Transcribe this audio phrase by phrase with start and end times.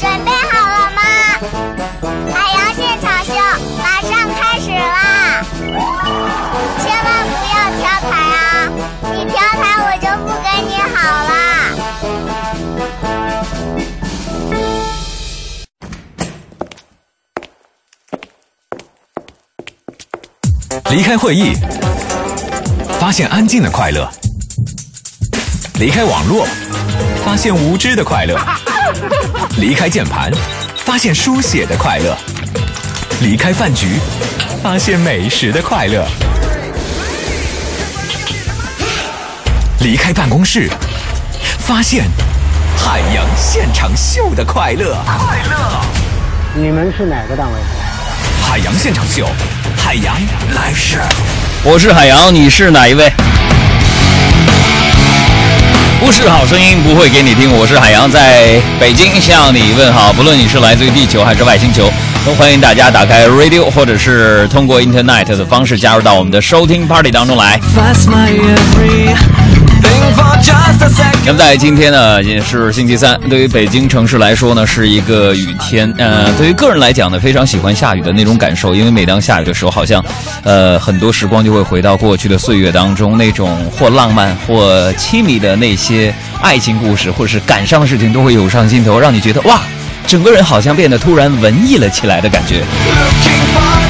[0.00, 1.00] 准备好了吗？
[2.34, 3.32] 海洋现场秀
[3.78, 5.44] 马上开始啦！
[6.78, 8.40] 千万不要跳台啊！
[9.12, 10.98] 你跳台我就不跟你好
[11.28, 11.30] 啦！
[20.90, 21.54] 离开会议，
[22.98, 24.10] 发现安静的快乐；
[25.78, 26.44] 离开网络，
[27.24, 28.36] 发现无知的快乐；
[29.60, 30.32] 离开键盘，
[30.86, 32.16] 发现书写的快乐；
[33.20, 34.00] 离开饭局，
[34.62, 36.02] 发现美食的快乐；
[39.80, 40.70] 离开办公室，
[41.58, 42.06] 发现
[42.74, 44.96] 海洋现场秀的快乐。
[45.04, 45.84] 快乐！
[46.54, 47.60] 你们是哪个单位？
[48.42, 49.28] 海洋现场秀，
[49.76, 50.16] 海洋
[50.54, 50.96] 来事。
[51.62, 53.12] 我是海洋，你是哪一位？
[56.00, 60.10] 不是好声音不会给你听，我是海洋，在北京向你问好。
[60.14, 61.90] 不论你是来自于地球还是外星球，
[62.24, 67.60] 都欢迎大家打开 radio 或者是通过 internet 的方式加入到我们的收听 party 当中来。
[71.24, 75.92] 那么在今天呢，也是星期三，对于北京城市来说呢，是一个雨天。
[75.98, 80.02] 呃，对于个人来讲呢，非常喜欢下雨的那种感受，因为每当下雨的时候，好像，
[80.42, 89.60] 呃，很多时光就会回到过去的岁月当中，那种或浪漫或凄迷的那些爱情故事，或者是感伤的事情，都会涌上心头，让你觉得哇，
[90.06, 92.64] 整个人好像变得突然文艺了起来的感觉。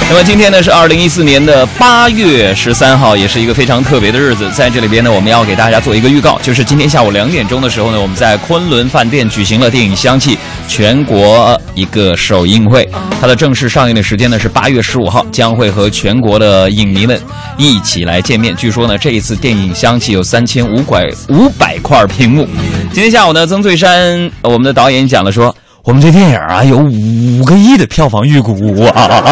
[0.08, 4.50] 那么今天呢是二零一四年的八月十三号，也是一个非常特别的日子。
[4.50, 10.34] 在这里边呢，我们要给大家做一个预告，就是今天下午两点钟的时候呢，我们在昆仑饭店举行了电影《香气》
[10.66, 12.88] 全国一个首映会。
[13.20, 17.20] 它的正式上映的时间呢是八月十五号，将会和全国的影迷们
[17.56, 18.54] 一起来见面。
[18.56, 22.48] 据说呢，这一次电影《香气》有三千五百五百块屏幕。
[22.92, 25.54] 今天下午呢，曾翠山我们的导演讲了说。
[25.82, 29.22] 我们这电影啊，有五个亿的票房预估啊！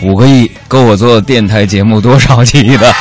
[0.00, 2.94] 五个亿够我做电台节目多少期的？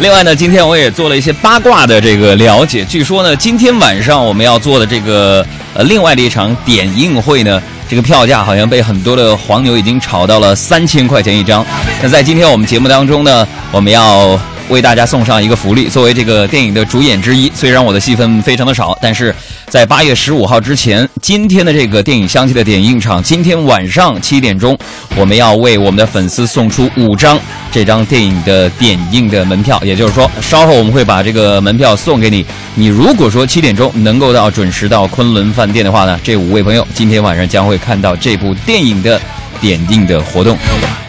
[0.00, 2.84] 另外呢，今天我也做了一些八卦的这个了解。
[2.84, 11.64] 据说呢，今天晚上我们要做的这个呃另外的一场点映会呢，这个票价好像被很多的黄牛已经炒到了三千块钱一张。
[12.02, 14.36] 那在今天我们节目当中呢，我们要。
[14.72, 19.34] 为大家送上一个福利，作为这个电影的主演之一，虽然我的戏份非常的少，但是
[19.68, 24.76] 在八月十五号之前，今天的这个电影相继的点映场，今天晚上七点钟，
[25.14, 27.38] 我们要为我们的粉丝送出五张
[27.70, 32.44] 这张电影的点映的门票，也就是说，稍后我们会把这个门票送给你。
[32.74, 39.20] 你如果说七点钟能够到准时到昆仑饭店的话呢，这五位朋友今天晚上将会看到这部电影的
[39.60, 40.56] 点映的活动。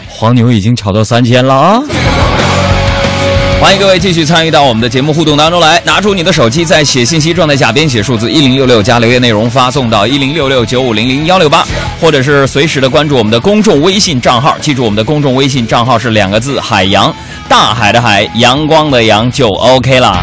[0.06, 1.80] 黄牛已经炒到三千了啊！
[3.64, 11.66] 欢迎各位继续参与到我们的节目互动当中来，拿出你的手机，在写信息状态下编写数字一零六六加留言内容发送到一零六六九五零零幺六八，
[11.98, 17.10] 或者是随时的关注我们的公众微信账号，记住我们的公众微信账号是两个字：海洋，
[17.48, 20.22] 大海的海，阳光的阳，就 OK 了。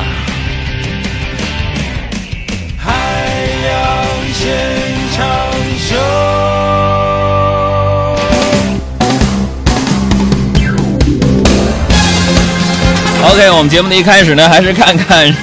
[13.41, 15.35] OK，我们节目的一开始呢，还是看看，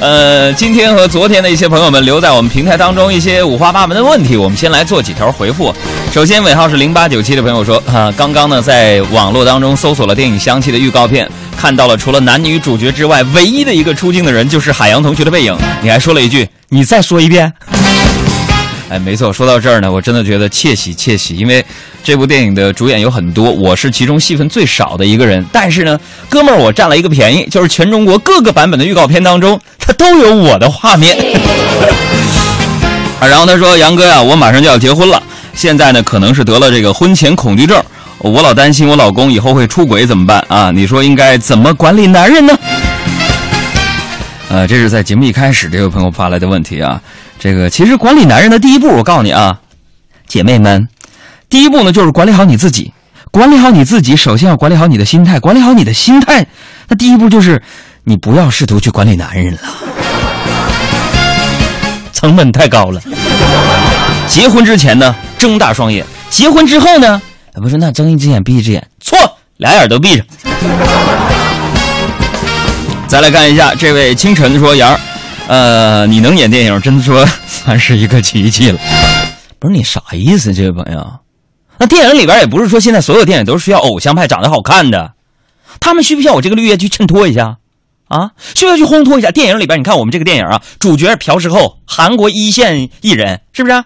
[0.00, 5.74] 呃，今天和昨天的一些朋友们留在我们平台当中一些五花八门的问题，我们先来做几条回复。
[6.12, 15.58] 首先，尾号是零八九七的朋友说，啊，刚刚呢在网络当中搜索了电影《香气》的预告片，看到了除了男女主角之外，唯一的一个出镜的人就是海洋同学的背影。
[15.82, 17.52] 你还说了一句，你再说一遍。
[18.90, 21.64] 哎，没错，说到这儿呢，我真的觉得窃喜窃喜，因为
[22.02, 25.46] 这部电影的主演有很多，我是其中戏份最少的一个人。
[25.52, 25.96] 但是呢，
[26.28, 31.16] 哥们儿，我占了一个便宜，就是全中国各个版本的预告片当中，它都有我的画面。
[33.20, 35.22] 啊，然后他说：“杨哥呀，我马上就要结婚了，
[35.54, 37.80] 现在呢可能是得了这个婚前恐惧症，
[38.18, 40.72] 我老担心我老公以后会出轨怎么办啊？
[40.72, 42.58] 你说应该怎么管理男人呢？”
[44.50, 47.00] 呃，这是在节目一开始这位朋友发来的问题啊。
[47.40, 49.58] 这个其实管理男人的第一步，我告诉你啊，
[50.26, 50.86] 姐妹们，
[51.48, 52.92] 第一步呢就是管理好你自己。
[53.30, 55.40] 管理好你自己，首先要管理好你的心态。
[55.40, 56.46] 管理好你的心态，
[56.88, 57.62] 那第一步就是
[58.04, 59.60] 你不要试图去管理男人了，
[62.12, 63.00] 成本太高了。
[64.26, 67.22] 结婚之前呢，睁大双眼；结婚之后呢，
[67.54, 69.16] 不是那睁一只眼闭一只眼，错，
[69.56, 70.26] 俩眼都闭上。
[73.06, 75.00] 再来看一下这位清晨说杨儿。
[75.50, 78.78] 呃，你能演电影，真的说算是一个奇迹了。
[79.58, 81.04] 不是你啥意思，这位朋友？
[81.76, 85.14] 那电影里边也不是说现在所有电影都是需要偶像派长得好看的，
[85.80, 87.56] 他们需不需要我这个绿叶去衬托一下？
[88.06, 89.32] 啊，需不需要去烘托一下？
[89.32, 93.84] 电影里边，你看我们这个电影啊，主角朴实厚，韩国一线艺人，是不是啊？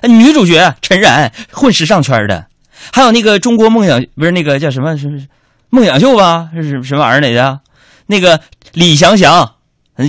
[0.00, 2.46] 女主角陈然，混时尚圈的，
[2.90, 5.20] 还有那个中国梦想不是那个叫什么什么
[5.68, 6.48] 梦想秀吧？
[6.54, 7.60] 是什么玩意儿来着？
[8.06, 8.40] 那个
[8.72, 9.50] 李祥祥，嗯，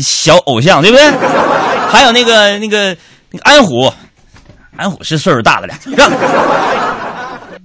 [0.01, 1.11] 小偶像对不对？
[1.89, 2.95] 还有那个那个
[3.31, 3.91] 那个安虎，
[4.75, 6.11] 安虎是岁数大了点，让？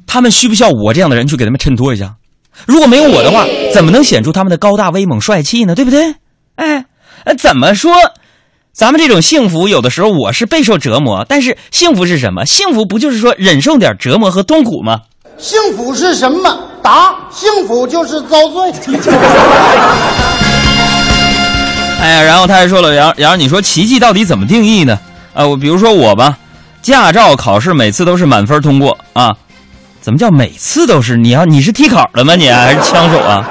[0.06, 2.14] 他们需不需要我这样的人去给他们衬托一下？
[2.66, 5.74] 如果没有我的话，怎么能显出他们的高大威猛帅气呢？
[5.74, 6.14] 对不对？
[6.56, 6.84] 哎，
[7.24, 7.92] 呃，怎么说？
[8.72, 12.44] 咱们这种幸福，有的时候我是备受折磨，但是幸福是什么？
[12.46, 15.00] 幸福不就是说忍受点折磨和痛苦吗？
[15.38, 16.58] 幸福是什么？
[16.82, 18.72] 答：幸福就是遭罪。
[22.02, 24.99] 哎呀，然后他还说了，杨杨，你说奇迹到底怎么定义呢？
[25.32, 26.37] 啊，我比如说我吧，
[26.82, 29.37] 驾照考试每次都是满分通过啊，
[30.00, 31.16] 怎么叫每次都是？
[31.16, 32.34] 你要你是替考的吗？
[32.34, 33.49] 你还是枪手啊？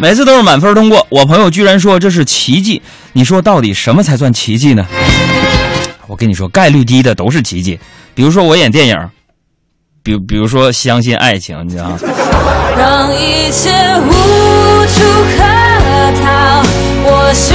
[0.00, 1.06] 每次都是满分通过。
[1.08, 4.84] 我朋友居然说这是奇迹，你说到底什么才算奇迹呢？
[6.08, 7.78] 我跟你说，概率低的都是奇迹。
[8.14, 8.96] 比如说我演电影，
[10.02, 11.98] 比比如说相信爱情，你知道吗？
[12.76, 14.10] 让一切无
[14.86, 15.00] 处
[15.36, 15.44] 可
[16.20, 16.62] 逃，
[17.04, 17.54] 我学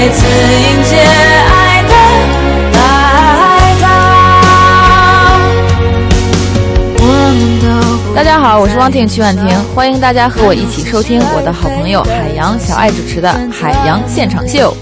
[0.00, 1.88] 再次迎接爱的
[2.72, 2.78] 来
[3.82, 3.88] 到。
[7.00, 7.02] 我
[7.34, 7.66] 们都
[8.14, 14.72] 大家好，我是汪婷曲婉婷，欢迎大家和我一起收听我的好朋友海洋小爱主持的《海洋现场秀》。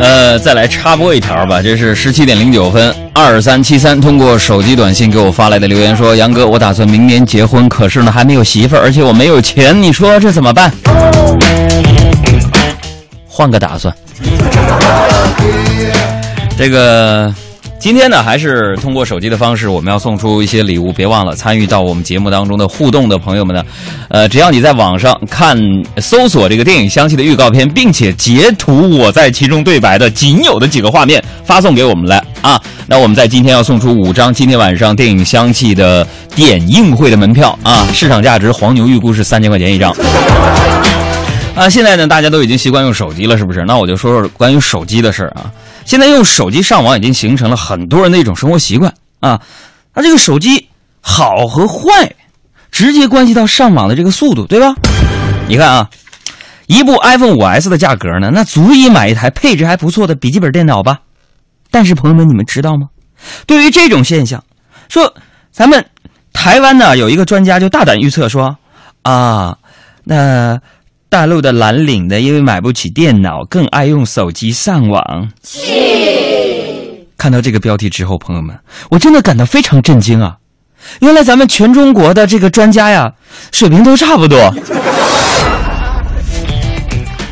[0.00, 10.70] 呃，再来插播一条吧，这是十七点零九分，二三七三通过手机短信给我发来的留言说：“杨哥，我打算明年结婚，可是呢还没有媳妇儿，而且我没有钱，你说这怎么办？”
[13.26, 13.94] 换个打算。
[16.58, 17.34] 这个
[17.86, 20.92] 今天呢，还是通过手机的方式，我们要送出一些礼物。
[20.92, 23.62] 别忘了参与到我们节目当中的互动的朋友们呢，
[24.08, 25.56] 呃，只要你在网上看
[25.98, 36.04] 搜索这个电影香气的预告片，并且截图我在其中对白的仅有的几个画面发送给我们来啊，那我们在今天要送出五张今天晚上电影香气的
[36.34, 39.94] 点映会的门票啊，市场价值黄牛预估是三千块钱一张。
[41.54, 43.64] 啊，现在呢，大家都已经习惯用手机了，是不是？
[43.64, 45.46] 那我就说说关于手机的事儿啊。
[45.86, 49.40] 现在用手机上网已经形成了很多人的一种生活习惯啊。
[49.94, 50.68] 那这个手机
[51.00, 52.14] 好和坏，
[52.70, 54.74] 直接关系到上网的这个速度，对吧？
[55.48, 55.88] 你看啊，
[56.66, 60.98] 一部 iPhone 5S 的价格呢，那足以买一台配置还不错的笔记本电脑吧？
[61.70, 62.88] 但是朋友们，你们知道吗？
[63.46, 64.42] 对于这种现象，
[64.88, 65.14] 说
[65.52, 65.82] 咱们
[66.32, 68.58] 台湾呢有一个专家就大胆预测说
[69.02, 69.56] 啊，
[70.02, 70.60] 那。
[71.08, 75.28] 大陆的蓝领呢，因为买不起电脑，更爱用手机上网。
[77.16, 78.58] 看到这个标题之后，朋友们，
[78.90, 80.36] 我真的感到非常震惊啊！
[81.00, 83.10] 原来咱们全中国的这个专家呀，
[83.52, 84.52] 水平都差不多。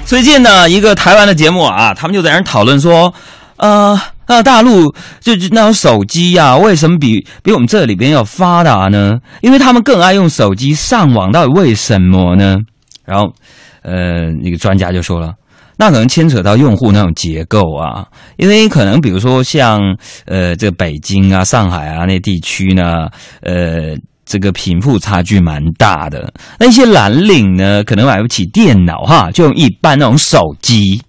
[0.07, 3.13] 最近呢，一个台湾的节目啊，他们就在那讨论说，
[3.57, 9.15] 呃，那大陆就就那种手机呀、为什么比比我们这里边要发达呢？
[9.43, 12.57] 因为他们更爱用手机上网，到底为什么呢？
[13.05, 13.35] 然后，
[13.85, 15.33] 呃，那个专家就说了，
[15.77, 18.07] 那可能牵扯到用户那种结构啊，
[18.37, 19.81] 因为可能比如说像
[20.27, 23.09] 呃这个北京啊、上海啊那地区呢，
[23.43, 23.95] 呃
[24.25, 31.03] 这个贫富差距蛮大的，那些蓝领呢可能买不起电脑哈，就用一般那种手机，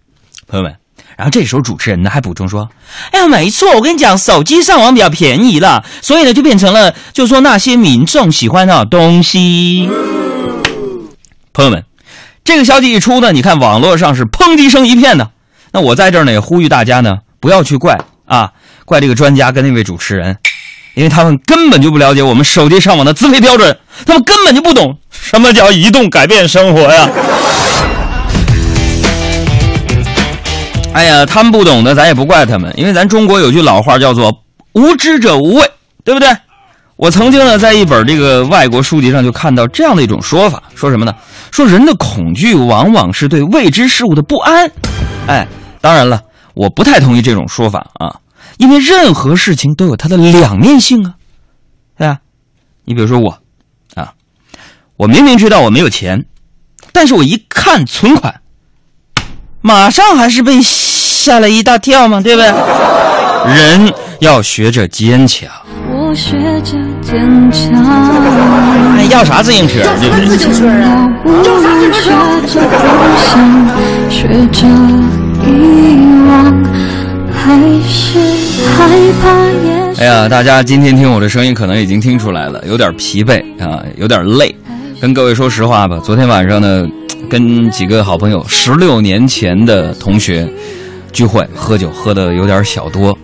[0.48, 0.76] 朋友们。
[1.18, 2.68] 然后这时候主持人呢还补充说
[3.12, 9.90] ：“哎呀，没错，我跟你讲，手机上网比较便宜了，所以呢就变成了，就是说那些民众喜欢那种东西。”
[11.54, 11.86] 朋友们，
[12.46, 15.32] 这个消息一出呢，你看网络上是抨击声一片的。
[15.72, 18.52] 那我在这儿呢也呼吁大家呢，不要去怪啊，
[18.86, 20.38] 怪这个专家跟那位主持人，
[20.94, 23.76] 因为他们根本就不了解我们手机上网的资费标准，
[24.06, 27.10] 他们根本就不懂什么叫移动改变生活呀。
[30.94, 35.72] 哎呀，他们不懂的，咱也不怪他们，因为咱中国有句老话叫做“无知者无畏”，
[36.06, 36.30] 对不对？
[36.98, 41.14] 我曾经呢，在一本这个外国书籍上就看到这样的一种说法，说什么呢？
[41.52, 44.72] 说人的恐惧往往是对未知事物的不安。
[45.28, 45.46] 哎，
[45.82, 46.22] 当然了，
[46.54, 48.16] 我不太同意这种说法啊，
[48.58, 51.16] 因为任何事情都有它的两面性啊，
[51.98, 52.20] 对吧？
[52.86, 53.40] 你比如说我，
[53.96, 54.14] 啊，
[54.96, 56.26] 我明明知道我没有钱，
[56.94, 58.40] 但是我一看存款，
[59.60, 62.50] 马上还是被吓了一大跳嘛，对不对？
[63.54, 65.50] 人要学着坚强。
[66.16, 67.74] 学着坚强。
[68.96, 69.80] 哎，要啥自行车？
[70.00, 70.38] 对不对？
[70.38, 70.54] 学着
[73.18, 73.38] 想，
[74.10, 74.66] 学着
[75.46, 75.48] 遗
[76.28, 76.64] 忘，
[77.34, 78.18] 还是
[78.78, 78.88] 害
[79.22, 79.24] 怕
[79.66, 79.68] 也。
[80.00, 84.56] 哎呀，大家今天听我的声音，可能已经听出来了，有点疲惫啊，有点累。
[85.02, 86.88] 跟各位说实话吧，昨天晚上呢，
[87.30, 90.48] 跟几个好朋友，十六年前的同学
[91.12, 93.18] 聚会喝酒，喝的有点小多。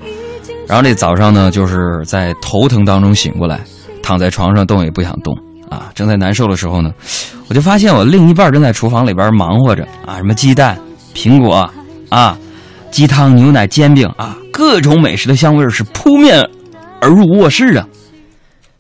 [0.71, 3.59] 然后这早上呢，就是在头疼当中醒过来，
[4.01, 5.37] 躺在床上动也不想动
[5.67, 5.91] 啊。
[5.93, 6.89] 正在难受的时候呢，
[7.49, 10.79] 我就发现我另一半正在厨房里边忙活着啊，什么鸡蛋、
[11.13, 11.69] 苹果
[12.07, 12.37] 啊、
[12.89, 16.41] 鸡汤、牛奶、煎饼啊，各种美食的香味是扑面
[17.01, 17.85] 而入卧室啊。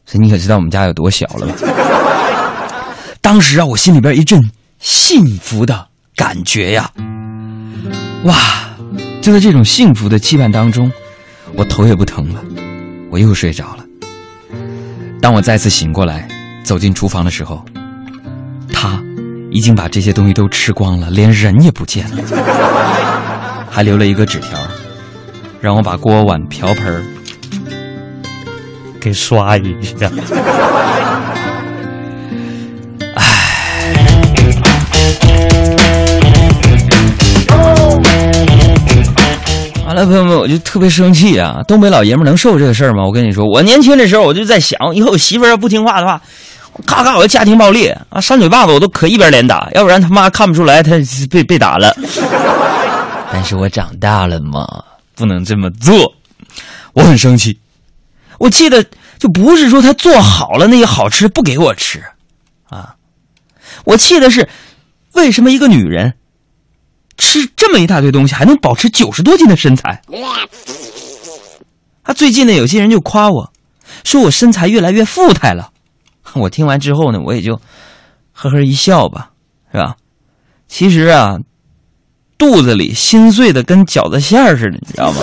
[0.05, 1.55] 所以你可知道我们家有多小了吧？
[3.19, 4.41] 当时啊，我心里边一阵
[4.79, 6.89] 幸福的感觉呀，
[8.23, 8.33] 哇！
[9.21, 10.89] 就在这种幸福的期盼当中，
[11.55, 12.43] 我头也不疼了，
[13.09, 13.85] 我又睡着了。
[15.21, 16.27] 当我再次醒过来，
[16.63, 17.63] 走进厨房的时候，
[18.73, 18.99] 他
[19.51, 22.17] 已经把这些东西都吃光了，连人也不见了，
[23.69, 24.57] 还留了一个纸条，
[25.59, 27.05] 让我把锅碗瓢盆
[28.99, 30.09] 给刷一下。
[39.91, 41.57] 完了，朋友们，我就特别生气啊！
[41.67, 43.03] 东北老爷们能受这个事儿吗？
[43.03, 46.21] 我跟你说，我年轻的时候我就在想，以后我媳妇要不听话的话，
[46.85, 50.91] 咔咔我就家庭暴力啊，扇嘴巴子我都可一边连打，要不然他妈看不出来他
[51.29, 51.93] 被被打了。
[53.33, 54.65] 但是我长大了嘛，
[55.13, 56.13] 不能这么做，
[56.93, 57.59] 我很生气。
[58.39, 58.81] 我气的
[59.19, 62.01] 就不是说他做好了那些好吃不给我吃，
[62.69, 62.95] 啊，
[63.83, 64.47] 我气的是
[65.15, 66.13] 为什么一个女人。
[67.21, 70.01] 吃这么一大堆东西，还能保持九十多斤的身材。
[72.01, 73.53] 啊，最近呢，有些人就夸我，
[74.03, 75.69] 说我身材越来越富态了。
[76.33, 77.55] 我听完之后呢，我也就
[78.33, 79.29] 呵呵一笑吧，
[79.71, 79.95] 是吧？
[80.67, 81.37] 其实啊，
[82.39, 85.19] 肚子里心碎的跟饺子馅儿似的，你知道吗？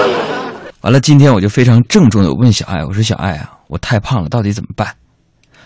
[0.80, 4.88] 完了，今天我就非常郑重的问小爱，我说小爱啊，我太胖了，到底怎么办？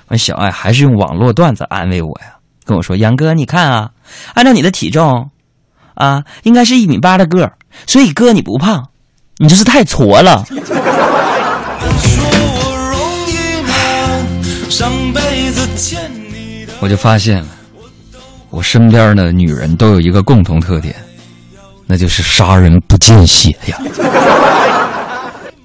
[0.08, 2.34] 完，小爱还是用网络段子安慰我呀，
[2.64, 3.92] 跟我说：“杨哥，你看啊，
[4.34, 5.30] 按照你的体重。”
[5.94, 7.52] 啊，应该是一米八的个儿，
[7.86, 8.88] 所以哥你不胖，
[9.38, 10.44] 你就是太矬了。
[16.80, 17.46] 我就发现了，
[18.50, 20.94] 我身边的女人都有一个共同特点，
[21.86, 23.78] 那就是杀人不见血呀，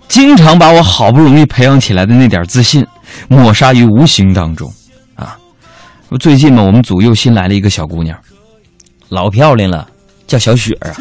[0.07, 2.85] 经常把我好不容易培养起来的那点自信
[3.27, 4.71] 抹杀于无形当中。
[5.15, 5.35] 啊，
[6.19, 8.17] 最近嘛，我们组又新来了一个小姑娘，
[9.09, 9.87] 老漂亮了。
[10.29, 10.93] 叫小雪啊，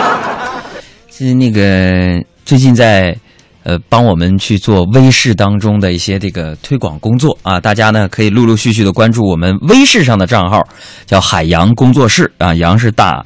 [1.12, 3.14] 是那个最近在
[3.64, 10.66] 呃帮我们去做微视当中的一些这个推广工作啊，大家呢可以陆陆续续的关注我们微视上的账号，
[11.04, 13.22] 叫海洋工作室啊，洋是大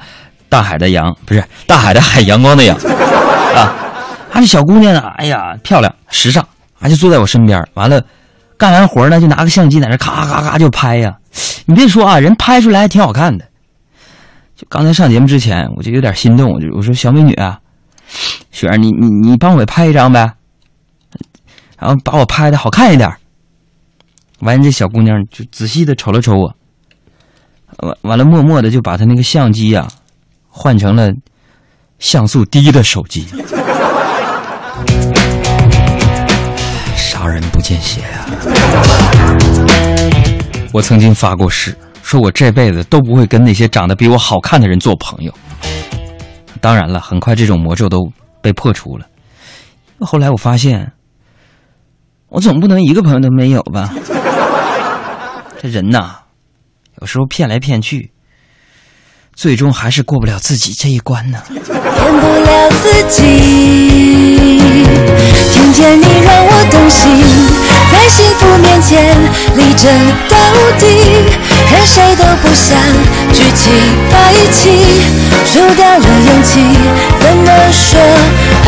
[0.49, 3.61] 大海的洋，不是大海的海，阳光的阳啊。
[4.33, 6.45] 啊，这小姑娘呢，哎呀漂亮时尚，
[6.81, 8.03] 啊就坐在我身边，完了
[8.57, 11.13] 干完活呢就拿个相机在那咔咔咔就拍呀，
[11.65, 13.45] 你别说啊，人拍出来还挺好看的。
[14.55, 17.59] 就刚才上节目之前，我就有点心动，我就我说小美女啊，
[18.51, 20.31] 雪儿，你你你帮我拍一张呗，
[21.77, 23.13] 然后把我拍的好看一点。
[24.39, 26.55] 完，这小姑娘就仔细的瞅了瞅我，
[27.79, 29.85] 完完了，默默的就把她那个相机呀
[30.47, 31.11] 换成了
[31.99, 33.27] 像素低的手机。
[36.95, 38.25] 杀人不见血呀！
[40.71, 41.75] 我曾经发过誓。
[42.05, 45.33] 说我这辈子都不会跟那些长得比我好看的人做朋友。
[46.61, 48.07] 当然了，很快这种魔咒都
[48.43, 49.07] 被破除了。
[50.01, 50.91] 后来我发现，
[52.29, 53.91] 我总不能一个朋友都没有吧？
[55.59, 56.17] 这人呐，
[57.01, 58.11] 有时候骗来骗去，
[59.33, 61.41] 最终还是过不了自己这一关呢。
[61.49, 64.59] 骗不了自己，
[65.51, 67.64] 听见你让我动心。
[68.05, 69.17] 在幸福面前
[69.55, 69.91] 立正
[70.29, 70.37] 到
[70.77, 70.85] 底，
[71.67, 72.77] 看谁都不想
[73.33, 73.71] 举起
[74.11, 75.01] 白旗，
[75.43, 76.59] 输掉了勇气，
[77.19, 77.99] 怎么说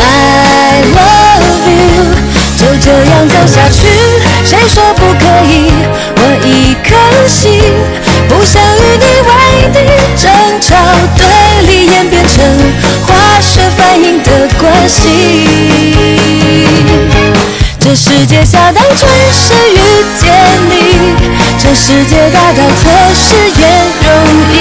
[0.00, 2.04] I love you？
[2.58, 3.86] 就这样走下去，
[4.44, 5.70] 谁说不可以？
[6.16, 6.96] 我一颗
[7.28, 7.62] 心
[8.28, 9.30] 不想与你为
[9.72, 9.78] 敌，
[10.20, 10.74] 争吵
[11.16, 11.22] 对
[11.62, 12.44] 立演变成
[13.06, 15.77] 化学反应的关系。
[17.88, 20.30] 这世界下当春是遇见
[20.68, 20.74] 你，
[21.58, 23.64] 这世界大到确实也
[24.04, 24.12] 容
[24.52, 24.54] 易。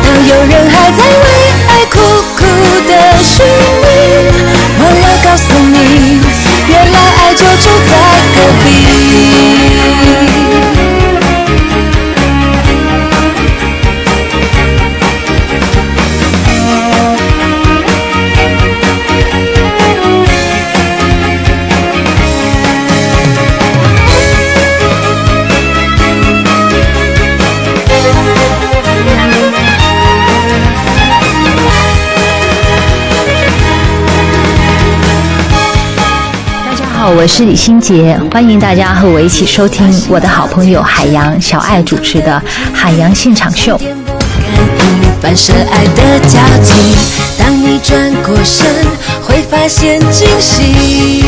[0.00, 1.02] 当有人还在
[37.14, 42.42] 我是李心洁，欢迎大家和我一起收听我的好朋友海洋小爱主持的
[42.74, 43.78] 《海洋现场秀》。
[45.20, 46.96] 反射爱的交集，
[47.38, 48.66] 当你转过身，
[49.26, 51.24] 会发现惊喜。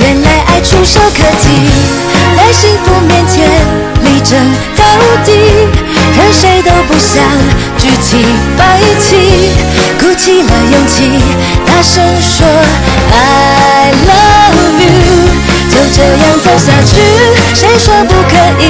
[0.00, 1.48] 原来爱触手可及，
[2.36, 3.44] 在幸福面前
[4.04, 4.38] 力争
[4.76, 4.84] 到
[5.24, 5.32] 底，
[6.16, 7.22] 任谁都不想
[7.76, 8.24] 举起
[8.56, 9.50] 白旗，
[10.00, 11.10] 鼓起了勇气，
[11.66, 12.46] 大声说
[13.12, 14.88] I love you。
[15.70, 16.90] 就这样走下去，
[17.54, 18.64] 谁说不可以？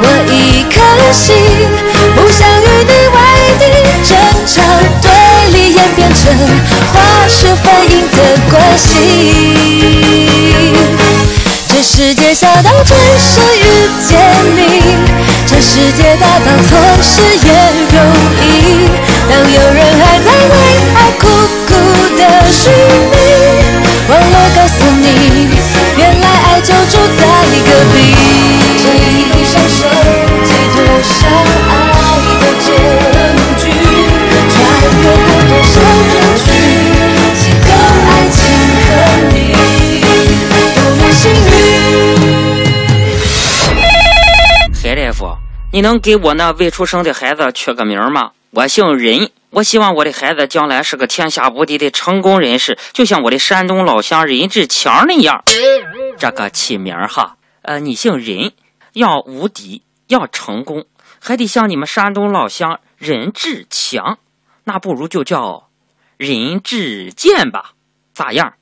[0.00, 0.74] 我一颗
[1.12, 1.34] 心
[2.16, 3.16] 不想与你为
[12.02, 14.18] 世界小到只是遇见
[14.56, 14.98] 你，
[15.46, 17.52] 这世界大到错失也
[17.94, 17.96] 容
[18.42, 18.90] 易。
[19.30, 19.71] 当有
[45.74, 48.32] 你能给我那未出生的孩子取个名吗？
[48.50, 55.42] 我姓任，我希望我的孩子将来是个天下无敌的成功人士，就像我的山东老乡任志强那样。
[56.18, 58.52] 这个起名哈，呃，你姓任，
[58.92, 60.84] 要无敌，要成功，
[61.18, 64.18] 还得像你们山东老乡任志强，
[64.64, 65.68] 那不如就叫
[66.18, 67.70] 任志健吧，
[68.12, 68.52] 咋样？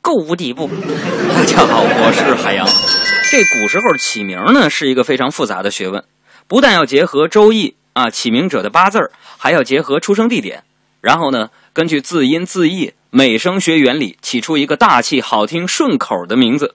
[0.00, 0.66] 够无敌不？
[0.66, 2.66] 大家好，我是海洋。
[3.30, 6.02] 这古时候起名呢是一个非常复杂的学问，
[6.50, 10.64] 不但要结合《周易》啊起名者的八字儿，还要结合出生地点，
[11.00, 16.72] 然后呢根据字音字义、美声学原理起出一个大气、好听、顺口的名字。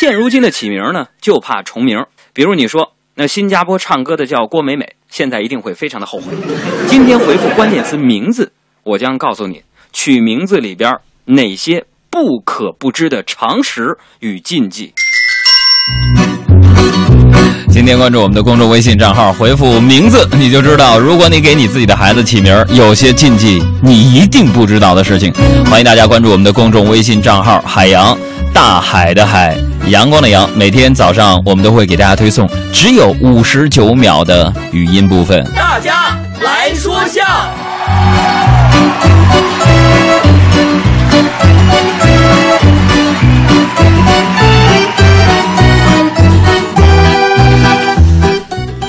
[0.00, 6.34] 现如今的起名呢就怕重名，比如你说那新加坡唱歌的叫郭美美，现在一定会非常的后悔。
[6.88, 8.50] 今天回复关键词“名字”，
[8.82, 14.92] 我将告诉你取名字里边哪些不可不知的常识与禁忌。
[17.74, 25.34] 今天关注我们的公众微信账号，回复名字，你就知道，如果你给你自己的孩子起名儿，有些禁忌你一定不知道的事情。
[25.68, 28.16] 欢迎大家关注我们的公众微信账号“海洋
[28.52, 29.56] 大海的海
[29.88, 35.44] 阳光的阳”，每天早上我们都会给大家推送只有五十九秒的语音部分。
[35.56, 37.23] 大家来说笑。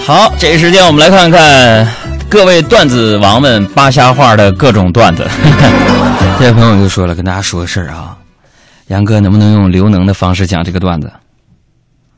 [0.06, 1.92] 好，这一时间我们来看看
[2.30, 5.28] 各位段子王们扒瞎话的各种段子。
[6.38, 8.16] 这位朋友就说了，跟大家说个事儿啊，
[8.86, 11.12] 杨哥能不能用刘能的方式讲这个段子？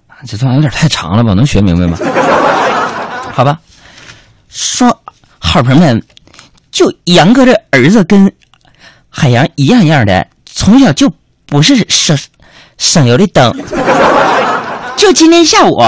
[0.10, 1.97] 啊这段有点太长了吧，能学明白吗？
[3.32, 3.58] 好吧，
[4.50, 5.02] 说
[5.39, 6.04] 好朋友们，
[6.69, 8.30] 就杨哥这儿子跟
[9.08, 11.10] 海洋一样样的，从小就
[11.45, 12.17] 不是省
[12.78, 13.50] 省油的灯。
[14.97, 15.82] 就今天下午，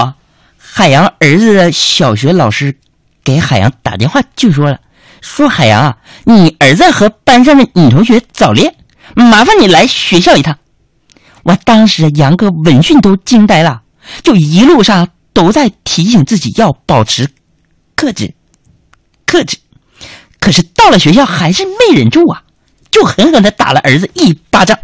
[0.58, 2.78] 海洋儿子的小学老师
[3.24, 4.80] 给海洋打电话，就说了，
[5.22, 8.76] 说海洋啊，你儿子和班上的女同学早恋，
[9.16, 10.58] 麻烦你来学校一趟。
[11.44, 13.82] 我当时杨哥闻讯都惊呆了，
[14.24, 17.30] 就一路上都在提醒自己要保持
[17.96, 18.34] 克制，
[19.26, 19.58] 克制。
[20.40, 22.44] 可是到了学校还是没忍住啊，
[22.92, 24.78] 就狠狠的打了儿子一巴掌。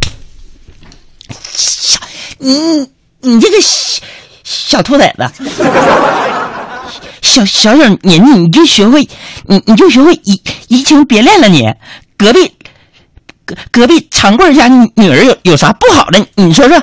[2.40, 2.90] 你
[3.22, 4.04] 你这个小
[4.46, 5.28] 小兔崽子，
[7.24, 9.10] 小小小年纪你就学会
[9.48, 11.68] 你你就学会移移情别恋了你，
[12.16, 12.54] 隔壁
[13.44, 16.24] 隔隔壁长贵家女女儿有有啥不好的？
[16.36, 16.80] 你说说。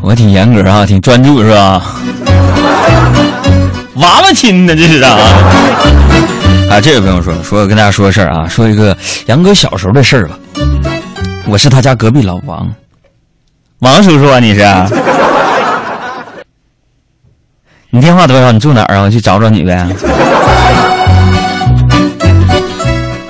[0.00, 1.80] 我挺严格啊，挺专注是吧？
[3.94, 5.16] 娃娃亲呢，这是啊！
[6.70, 10.38] 啊，这位朋友说说，跟大家说个事儿啊，说一个杨哥小时候的事儿吧。
[11.46, 12.72] 我是他家隔壁老王，
[13.80, 14.64] 王叔叔啊，你是？
[17.90, 18.50] 你电话多少？
[18.50, 19.02] 你住哪儿啊？
[19.02, 19.86] 我去找找你呗。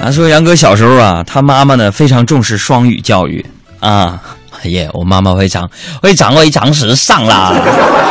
[0.00, 3.44] 啊，说杨哥小时候啊，他妈妈呢非常重视双语教育
[3.80, 4.20] 啊。
[4.62, 5.68] 哎呀，我妈妈非常
[6.00, 7.52] 非常非常时尚啦。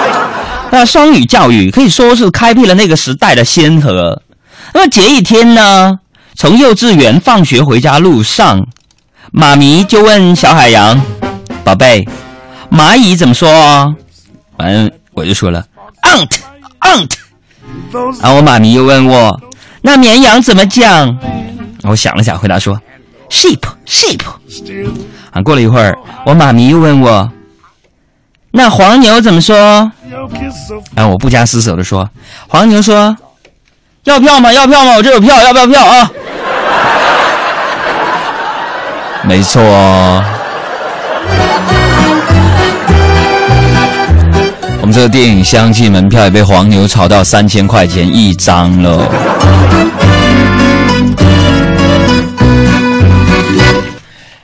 [0.72, 4.22] 那双语教育可以说是开辟了那个时代的先河。
[4.74, 6.00] 那么这一天呢，
[6.36, 8.66] 从幼稚园放学回家路上，
[9.32, 11.00] 妈咪就问小海洋
[11.64, 12.08] ：“宝贝，
[12.70, 13.94] 蚂蚁怎么说？”
[14.58, 15.66] 完，我就说了
[16.04, 16.30] ：“aunt
[16.82, 17.12] aunt。”
[18.22, 19.42] 然后我妈咪又问我，
[19.82, 21.18] 那绵羊怎么讲？
[21.84, 22.80] 我想了想，回答说
[23.30, 24.20] ，sheep sheep。
[25.32, 27.32] 啊，过了一会儿，我妈咪又问我，
[28.52, 29.92] 那黄牛怎么说？
[30.96, 32.10] 啊，我不加思索的说，
[32.48, 33.16] 黄牛说，
[34.04, 34.52] 要票吗？
[34.52, 34.96] 要票吗？
[34.96, 36.12] 我这有票，要不要票啊？
[39.24, 39.62] 没错。
[44.82, 49.08] 我们这个电影相继门票也被黄牛炒到三千块钱一张了。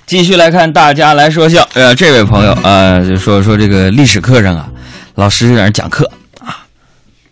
[0.06, 1.67] 继续来看，大家来说笑。
[1.74, 4.67] 呃，这位朋友啊，就说说这个历史课上啊，
[5.15, 6.10] 老师在那讲课
[6.46, 6.56] 啊，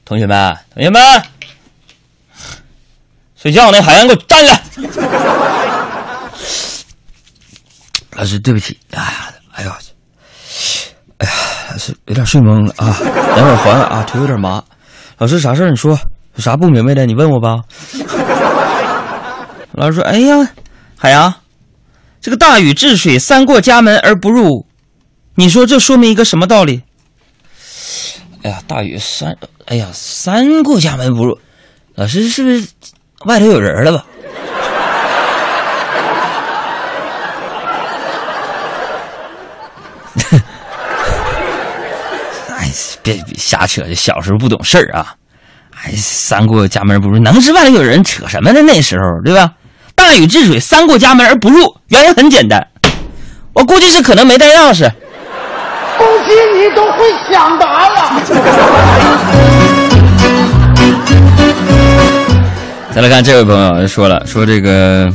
[0.04, 1.00] 同学们，同学们，
[3.46, 4.64] 睡觉呢，海洋给我站起来。
[8.18, 9.70] 老师，对不起，哎呀，哎呦，
[11.20, 11.32] 哎呀，
[11.78, 12.98] 是有点睡懵了啊，
[13.36, 14.64] 等会儿缓缓啊，腿有点麻。
[15.20, 15.70] 老师，啥事儿？
[15.70, 15.96] 你说，
[16.34, 17.06] 有啥不明白的？
[17.06, 17.62] 你问我吧。
[19.74, 20.50] 老师说：“哎呀，
[20.98, 21.32] 海洋，
[22.20, 24.66] 这个大禹治水，三过家门而不入，
[25.36, 26.82] 你说这说明一个什么道理？”
[28.42, 31.38] 哎呀，大禹三，哎呀，三过家门不入，
[31.94, 32.68] 老师是不是
[33.26, 34.06] 外头有人了吧？
[42.58, 42.72] 哎，
[43.04, 45.14] 别瞎扯，小时候不懂事儿啊！
[45.84, 48.62] 哎，三过家门不入，能是外头有人扯什么呢？
[48.62, 49.52] 那时候对吧？
[49.96, 52.68] 大禹治水，三过家门而不入，原因很简单，
[53.54, 54.90] 我估计是可能没带钥匙。
[55.98, 58.22] 恭喜你都会抢答了。
[62.96, 65.14] 再来看这位朋友说了，说这个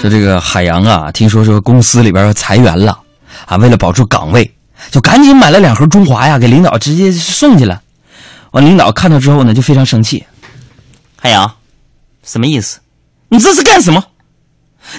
[0.00, 2.98] 说这个海洋啊，听说说公司里边要裁员了
[3.46, 4.52] 啊，为了保住岗位，
[4.90, 7.80] 就赶紧买了两盒中华呀，给领导直接送去了。
[8.50, 10.26] 完，领导看到之后呢，就非常生气。
[11.14, 11.48] 海洋，
[12.24, 12.80] 什么意思？
[13.28, 14.02] 你这是干什么？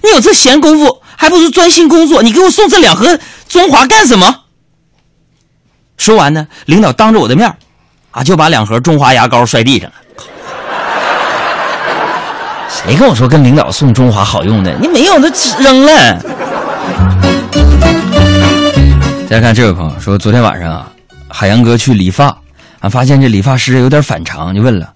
[0.02, 2.24] 你有这闲工夫，还不如专心工作。
[2.24, 4.44] 你给我送这两盒中华干什么？
[5.98, 7.54] 说完呢，领导当着我的面
[8.12, 9.96] 啊，就把两盒中华牙膏摔地上了。
[12.84, 14.72] 谁跟我说跟领导送中华好用的？
[14.80, 15.30] 你没有，那
[15.62, 16.20] 扔了。
[19.28, 20.92] 再看这位朋友说，昨天晚上啊，
[21.28, 22.28] 海洋哥去理发，
[22.80, 24.94] 啊，发现这理发师有点反常，就问了：“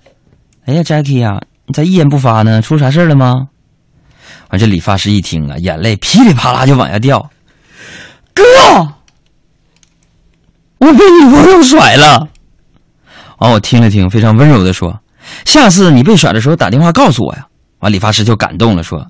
[0.68, 2.62] 哎呀，Jackie 呀，你咋一言不发呢？
[2.62, 3.48] 出啥事了吗？”
[4.52, 7.30] 完，这理发师一听啊，眼泪噼里啪啦就往下掉。
[8.36, 8.44] 哥，
[10.78, 12.28] 我被女朋友甩了。
[13.40, 15.00] 完，我听了听，非常温柔的说
[15.44, 17.46] ：“下次你被甩的时候打电话告诉我呀。”
[17.80, 19.06] 完，理发师就感动了，说：“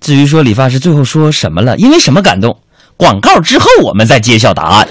[0.00, 2.58] 至于说理发师最后说什么了，因为什么感动？
[2.96, 4.88] 广告之后我们再揭晓答案。”